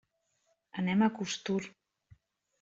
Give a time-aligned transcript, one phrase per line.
[0.83, 1.61] Anem a Costur.